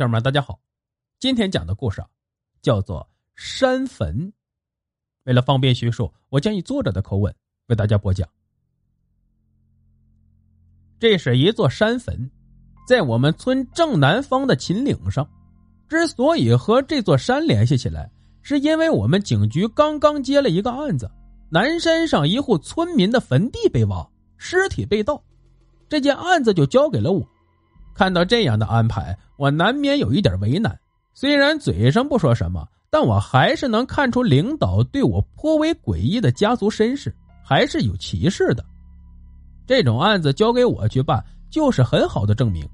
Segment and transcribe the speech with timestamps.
[0.00, 0.58] 听友们，大家好，
[1.18, 2.08] 今天讲的故事啊，
[2.62, 4.32] 叫做山坟。
[5.24, 7.34] 为了方便叙述，我将以作者的口吻
[7.66, 8.26] 为大家播讲。
[10.98, 12.30] 这是一座山坟，
[12.88, 15.28] 在我们村正南方的秦岭上。
[15.86, 18.10] 之所以和这座山联系起来，
[18.40, 21.10] 是因为我们警局刚刚接了一个案子：
[21.50, 25.22] 南山上一户村民的坟地被挖，尸体被盗，
[25.90, 27.22] 这件案子就交给了我。
[27.94, 30.78] 看到这样的安排，我难免有一点为难。
[31.12, 38.64] 虽然嘴上不说什么，但我还是能看出领导对我颇为诡异的家族身世还是有歧视的。
[39.66, 42.66] 这种案子交给我去办，就是很好的证明。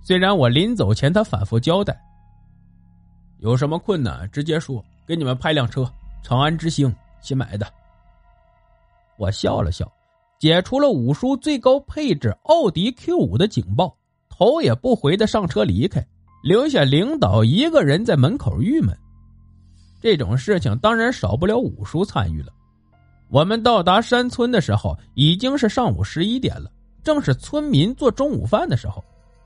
[0.00, 2.00] 虽然我临走前他反复交代，
[3.40, 5.90] 有什么困难直接说，给你们派辆车，
[6.22, 7.66] 长安之星新买的。
[9.18, 9.90] 我笑了笑，
[10.38, 13.97] 解除了五叔最高配置奥迪 Q 五的警报。
[14.38, 16.06] 头也不回的上车离开，
[16.44, 18.96] 留下领导一个人在门口郁闷。
[20.00, 22.52] 这种事情当然少不了五叔参与了。
[23.28, 26.70] 我们到达山村的时候已经是上午十一点了，
[27.02, 29.02] 正是村民做中午饭的时候，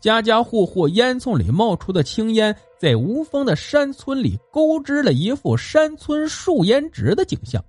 [0.00, 7.62] 家家户户烟囱里冒出的青烟，在无风的山村里勾织了一幅山村树烟直的景象。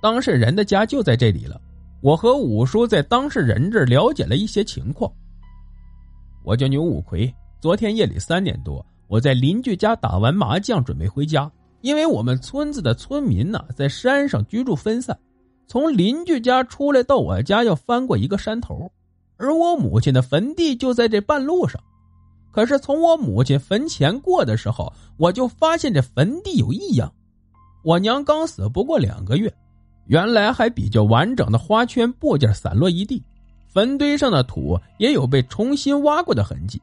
[0.00, 1.60] 当事人的家就在这里了。
[2.02, 5.10] 我和五叔在当事人这儿了解了一些情况。
[6.46, 7.34] 我叫牛五魁。
[7.60, 11.50] 昨天夜里三点多，我在邻居家打完麻将，准备回家。
[11.80, 15.18] 因为我们村子的村民呢，在山上居住分散，
[15.66, 18.88] 从邻居家出来到我家要翻过一个山头，
[19.36, 21.82] 而我母亲的坟地就在这半路上。
[22.52, 27.12] 可是从我母亲坟前过的时候，我就发现这坟地有异样。
[27.82, 29.52] 我娘刚死不过两个月，
[30.06, 33.20] 原来还比较完整的花圈部件散落一地。
[33.76, 36.80] 坟堆上的土也有被重新挖过的痕迹。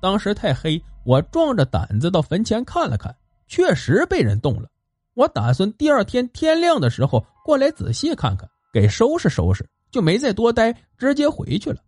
[0.00, 3.12] 当时太黑，我壮着胆子到坟前看了看，
[3.48, 4.68] 确实被人动了。
[5.14, 11.78] 我打算第二天天亮的时候过来仔细看看，给收拾收拾，就没再多待，直接回去了。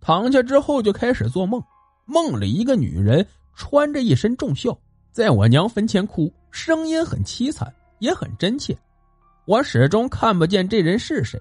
[0.00, 1.60] 躺下之后就开始做梦，
[2.06, 4.78] 梦里一个女人穿着一身重孝，
[5.10, 8.78] 在我娘坟前哭，声音很凄惨，也很真切。
[9.44, 11.36] 我始终看不见这人是谁。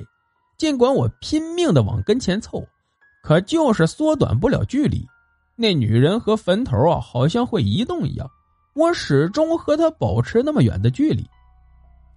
[0.61, 2.63] 尽管我拼命的往跟前凑，
[3.23, 5.03] 可就是缩短不了距离。
[5.55, 8.29] 那女人和坟头啊，好像会移动一样，
[8.75, 11.27] 我始终和她保持那么远的距离。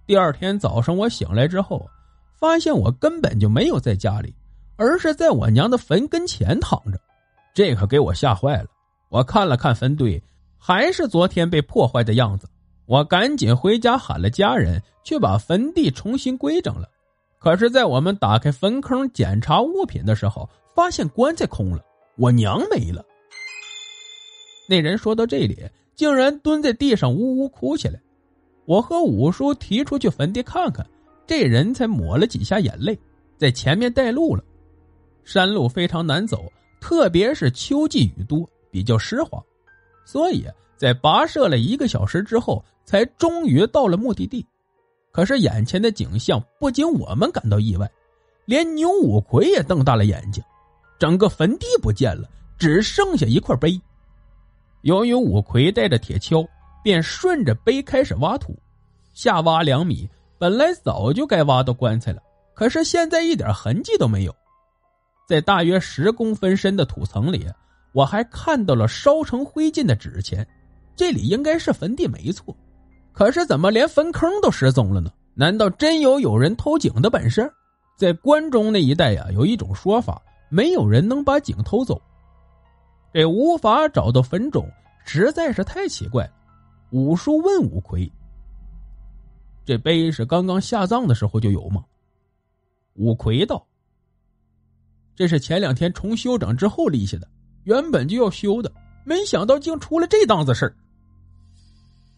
[0.05, 1.89] 第二天早上我醒来之后，
[2.35, 4.31] 发现我根本就没有在家里，
[4.75, 6.99] 而是在我娘的坟跟前躺着，
[7.55, 8.67] 这可给我吓坏了。
[9.09, 10.21] 我看了看坟堆，
[10.55, 12.47] 还是昨天被破坏的样子。
[12.85, 16.87] 我赶紧回家喊了家人，去把坟地重新规整了。
[17.45, 21.85] 可是，在我们打开坟坑检查物品的时候，发现棺材空了，
[22.17, 23.05] 我娘没了。
[24.67, 25.63] 那人说到这里，
[25.93, 28.01] 竟然蹲在地上呜呜哭起来。
[28.65, 30.83] 我和五叔提出去坟地看看，
[31.27, 32.97] 这人才抹了几下眼泪，
[33.37, 34.43] 在前面带路了。
[35.23, 36.51] 山路非常难走，
[36.81, 39.39] 特别是秋季雨多，比较湿滑，
[40.03, 40.47] 所以
[40.77, 44.43] 在跋涉了一个小时之后，才终于到了目的地。
[45.15, 47.89] 可是眼前的景象不仅我们感到意外，
[48.43, 50.43] 连牛五魁也瞪大了眼睛。
[50.99, 53.79] 整个坟地不见了，只剩下一块碑。
[54.81, 56.45] 由于五魁带着铁锹，
[56.83, 58.59] 便顺着碑开始挖土，
[59.13, 62.21] 下挖两米，本来早就该挖到棺材了，
[62.53, 64.35] 可是现在一点痕迹都没有。
[65.25, 67.47] 在大约十公分深的土层里，
[67.93, 70.45] 我还看到了烧成灰烬的纸钱，
[70.93, 72.53] 这里应该是坟地没错。
[73.15, 75.09] 可是怎么连坟坑都失踪了呢？
[75.33, 77.49] 难道真有有人偷井的本事？
[77.95, 82.01] 在关中那一带呀，有一种说法，没有人能把井偷走。
[83.13, 84.69] 这无法找到坟冢，
[85.05, 86.31] 实在是太奇怪了。
[86.91, 88.11] 五叔问五魁
[89.63, 91.85] ：“这碑是刚刚下葬的时候就有吗？”
[92.95, 93.65] 五魁道
[95.15, 97.27] ：“这是前两天重修整之后立下的，
[97.63, 98.69] 原本就要修的，
[99.05, 100.75] 没想到竟出了这档子事儿。”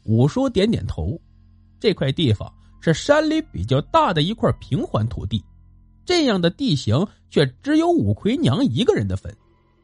[0.07, 1.19] 五叔点点头，
[1.79, 5.43] 这块地方是山里比较大的一块平缓土地，
[6.05, 9.35] 这样的地形却只有五魁娘一个人的坟。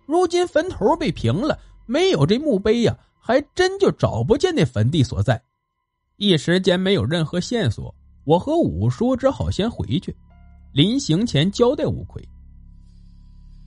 [0.06, 5.42] 如今坟头被平了，没有这墓碑呀，还真就找不见那坟地所在。
[6.16, 7.94] 一时间没有任何线索，
[8.24, 10.16] 我和五叔只好先回去。
[10.72, 12.26] 临行前交代五魁，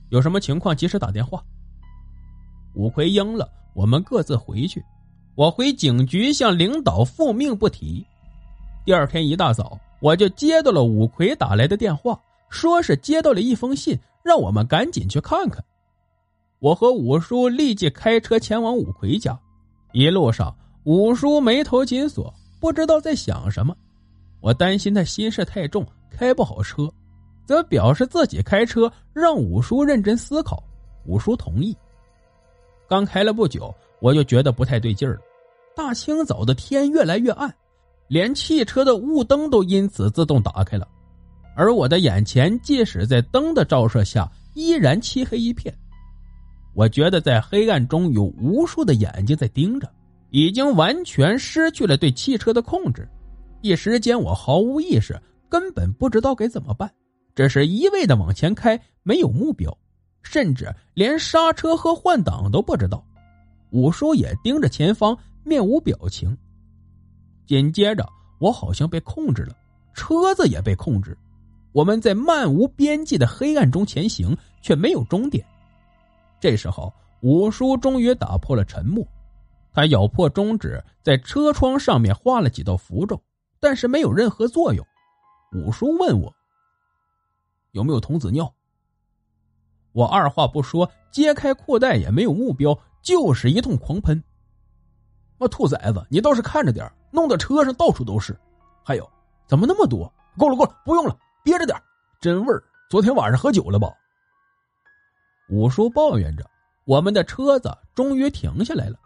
[0.09, 1.43] 有什么情况及时打电话。
[2.73, 4.83] 五魁应了，我们各自回去。
[5.37, 8.03] 我回警局向领导复命不提。
[8.83, 12.19] 第二天一大早，我就接到了五魁打来的电话，
[12.49, 15.63] 说是接到了一封信，让我们赶紧去看看。
[16.57, 19.39] 我和五叔立即开车前往五魁家。
[19.93, 20.51] 一路上，
[20.85, 23.77] 五叔眉头紧锁，不知道在想什么。
[24.39, 26.91] 我担心他心事太重，开不好车，
[27.45, 30.63] 则表示自己开车，让五叔认真思考。
[31.05, 31.77] 五叔同意。
[32.89, 35.19] 刚开了不久，我就觉得不太对劲儿了。
[35.77, 37.53] 大清早的天越来越暗，
[38.07, 40.87] 连汽车的雾灯都因此自动打开了，
[41.55, 45.71] 而我的眼前即使在灯的照射下，依然漆黑一片。
[46.73, 49.87] 我觉得在黑暗中有无数的眼睛在盯着，
[50.31, 53.07] 已经完全失去了对汽车的控制。
[53.61, 55.15] 一时间我毫无意识，
[55.47, 56.91] 根本不知道该怎么办，
[57.35, 59.71] 只是一味的往前开，没有目标。
[60.23, 63.05] 甚至连刹车和换挡都不知道，
[63.69, 65.15] 五叔也盯着前方，
[65.47, 66.37] 面无表情。
[67.45, 68.07] 紧接着，
[68.39, 69.55] 我好像被控制了，
[69.93, 71.17] 车子也被控制。
[71.71, 75.45] 我们在漫无边际的黑暗中前行，却没有终点。
[76.39, 79.07] 这时候，五叔终于打破了沉默，
[79.73, 83.21] 他咬破中指，在车窗上面画了几道符咒，
[83.59, 84.85] 但是没有任何作用。
[85.53, 86.33] 五叔问我
[87.71, 88.53] ：“有没有童子尿？”
[89.93, 94.23] 我二话不说，揭开裤袋，也没有目标，就是一通狂喷。
[95.37, 98.37] 我兔崽子，你倒是看着点弄得车上到处都是。
[98.83, 99.09] 还有，
[99.47, 100.11] 怎么那么多？
[100.37, 101.79] 够了，够了，不用了，憋着点
[102.19, 102.63] 真味儿。
[102.89, 103.93] 昨天晚上喝酒了吧？
[105.49, 106.45] 五叔抱怨着。
[106.85, 108.97] 我们的车子终于停下来了，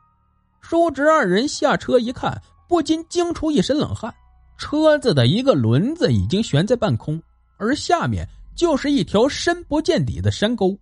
[0.62, 4.14] 叔侄二人下车一看，不禁惊出一身冷汗。
[4.58, 7.22] 车子的一个轮子已经悬在半空，
[7.58, 8.28] 而下面。
[8.54, 10.78] 就是一条深不见底的山沟，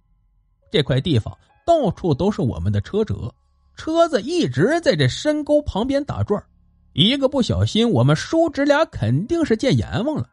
[0.71, 3.33] 这块地方到处都是我们的车辙，
[3.79, 6.43] 车子一直在这深沟旁边打转
[6.91, 10.29] 一个不小心，我们叔侄俩肯定是见阎王了。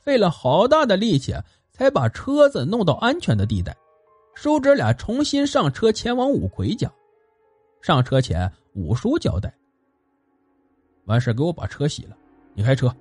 [0.00, 1.34] 费了好大的力气
[1.72, 3.76] 才把车子弄到安全的地带，
[4.36, 6.88] 叔侄俩重新上车前往五魁家。
[7.82, 9.52] 上车前，五叔交代
[11.06, 12.16] ：“完事给我把车洗了，
[12.54, 12.94] 你开车。”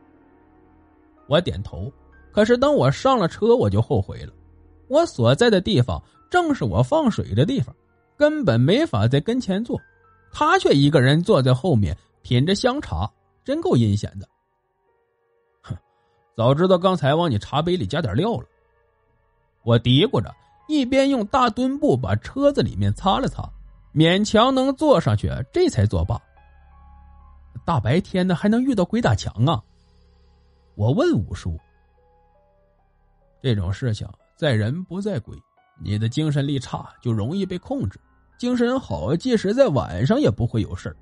[1.30, 1.91] 我点头。
[2.31, 4.33] 可是等我上了车，我就后悔了。
[4.88, 6.01] 我所在的地方
[6.31, 7.75] 正是我放水的地方，
[8.17, 9.79] 根本没法在跟前坐。
[10.31, 13.09] 他却一个人坐在后面品着香茶，
[13.43, 14.27] 真够阴险的。
[15.61, 15.75] 哼，
[16.35, 18.45] 早知道刚才往你茶杯里加点料了。
[19.63, 20.33] 我嘀咕着，
[20.67, 23.49] 一边用大墩布把车子里面擦了擦，
[23.93, 26.21] 勉强能坐上去，这才作罢。
[27.65, 29.63] 大白天的还能遇到鬼打墙啊？
[30.75, 31.57] 我问五叔。
[33.41, 35.37] 这种事情在人不在鬼，
[35.81, 37.99] 你的精神力差就容易被控制，
[38.37, 40.95] 精神好，即使在晚上也不会有事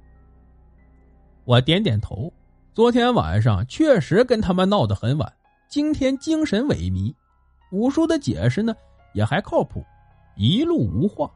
[1.43, 2.31] 我点点头，
[2.73, 5.33] 昨天晚上确实跟他们闹得很晚，
[5.67, 7.13] 今天精神萎靡。
[7.71, 8.73] 五叔的解释呢
[9.13, 9.83] 也还靠谱，
[10.35, 11.29] 一路无话。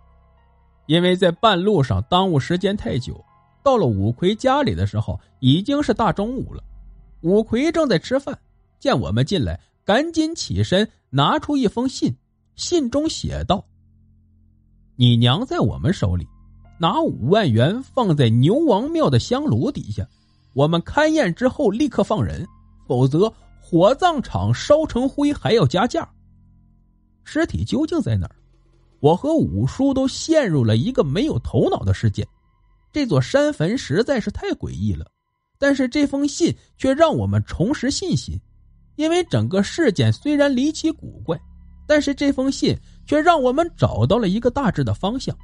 [0.87, 3.23] 因为在半路上耽误时间太久，
[3.61, 6.63] 到了五魁家里的时候已经是大中午了。
[7.21, 8.37] 五魁正在吃饭，
[8.79, 9.59] 见我们进来。
[9.85, 12.15] 赶紧起身，拿出一封信，
[12.55, 13.65] 信中写道
[15.01, 16.27] ：“你娘在我们手里，
[16.77, 20.05] 拿五万元放在牛王庙的香炉底下，
[20.51, 22.45] 我们勘验之后立刻放人，
[22.85, 26.05] 否则火葬场烧成灰还要加价。”
[27.23, 28.35] 尸体究竟在哪儿？
[28.99, 32.27] 我和五叔都陷入了一个没有头脑的世界。
[32.91, 35.06] 这座山坟实在是太诡异了，
[35.57, 38.37] 但是这封信却让我们重拾信心。
[38.97, 41.39] 因为整个事件虽然离奇古怪，
[41.89, 42.77] 但是这封信
[43.07, 45.35] 却让我们找到了一个大致的方向。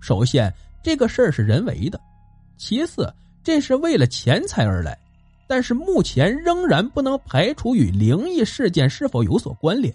[0.00, 1.96] 首先，这个事儿是人为的；
[2.58, 3.08] 其次，
[3.44, 4.98] 这是为了钱财而来，
[5.46, 9.94] 但是目前仍然不能排除与灵异事件是否有所关联。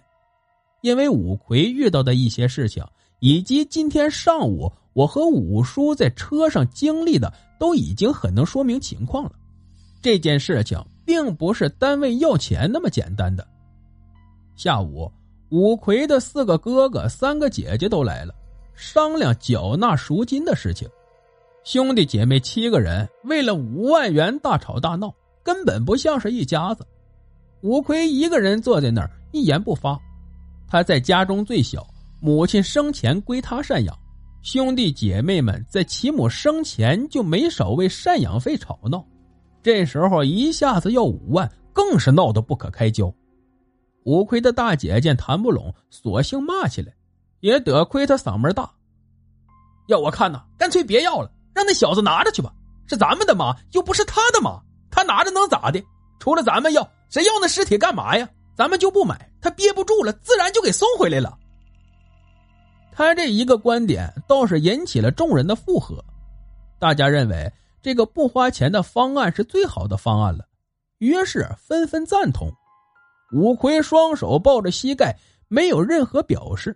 [0.79, 2.82] 因为五魁遇到的一些事情，
[3.20, 9.34] 以及今天上午我和五叔在车上经历的，都已经很能说明情况了。
[10.01, 10.82] 这件事情。
[11.08, 13.48] 并不是单位要钱那么简单的。
[14.55, 15.12] 下午，
[15.56, 18.36] 五魁的四个哥哥、三个姐姐都来了，
[18.74, 20.86] 商量缴纳赎金的事情。
[21.64, 26.86] 兄弟姐妹七个人为了五万元大吵大闹，根本不像是一家子。
[27.62, 29.98] 五魁一个人坐在那儿一言不发。
[30.68, 31.88] 他在家中最小，
[32.20, 33.98] 母亲生前归他赡养。
[34.42, 39.02] 兄弟姐妹们在其母生前就没少为赡养费吵闹。
[39.64, 43.10] 这时候一下子要五万，更是闹得不可开交。
[44.06, 46.94] 五魁的大姐见谈不拢，索性骂起来。
[47.42, 48.68] 也得亏他嗓门大，
[49.88, 52.52] 要我看呐，干脆别要了，让那小子拿着去吧。
[52.88, 54.60] 是咱们的马，又不是他的马，
[54.90, 55.84] 他拿着能咋的？
[56.20, 58.28] 除了咱们要，谁要那尸体干嘛呀？
[58.56, 61.38] 咱们就不买，他憋不住了，自然就给送回来了。
[62.92, 66.04] 他这一个观点倒是引起了众人的附和。
[66.80, 70.48] 大家认为这个不花钱的方案是最好的方案了，
[70.98, 72.52] 于是纷纷赞同。
[73.36, 75.13] 五魁双手抱着膝盖，
[75.50, 76.74] 没有任何表示。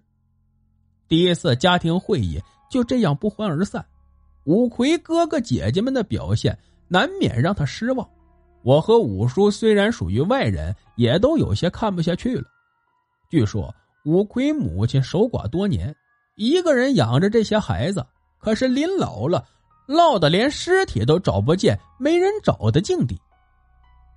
[1.07, 2.37] 第一次家庭会议
[2.69, 3.83] 就这样不欢而散。
[4.43, 6.57] 五魁哥哥姐姐们的表现
[6.89, 8.05] 难免让他失望。
[8.61, 12.43] 我和五叔虽然属于外人，也都有些看不下去了。
[13.29, 13.73] 据说
[14.03, 15.95] 五魁母亲守寡多年，
[16.35, 18.05] 一个人养着这些孩子，
[18.37, 19.47] 可是临老了，
[19.85, 23.17] 落得连尸体都找不见、没人找的境地。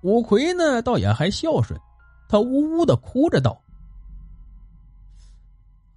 [0.01, 1.79] 五魁呢，倒也还孝顺，
[2.33, 3.61] 他呜呜的哭着道：“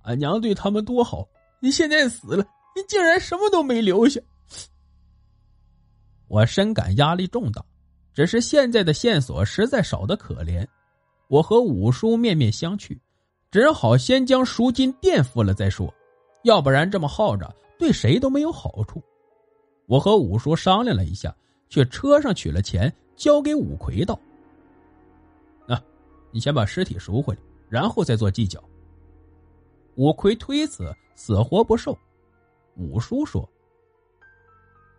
[0.04, 1.26] 俺娘对他们多好，
[1.60, 2.44] 你现在死了。”
[2.76, 4.20] 你竟然什么都没留下，
[6.28, 7.64] 我深感压力重大。
[8.12, 10.66] 只是现在的线索实在少得可怜，
[11.28, 12.98] 我和五叔面面相觑，
[13.50, 15.90] 只好先将赎金垫付了再说，
[16.44, 19.02] 要不然这么耗着对谁都没有好处。
[19.86, 21.34] 我和五叔商量了一下，
[21.70, 24.20] 去车上取了钱，交给五魁道：“，
[26.36, 27.40] 你先把尸体赎回来，
[27.70, 28.62] 然后再做计较。”
[29.96, 31.98] 五魁推辞，死活不受。
[32.74, 33.48] 五叔说：“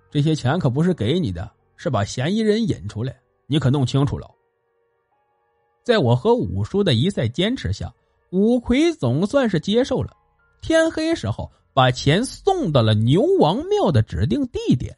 [0.10, 3.16] 这些钱可不是给你的，是把嫌疑人引出来，
[3.46, 4.28] 你可弄清楚了。”
[5.86, 7.94] 在我和五叔的一再坚持下，
[8.32, 10.18] 五魁总算是接受了。
[10.60, 14.98] 天黑时候，把钱送到了牛王庙的指定地点。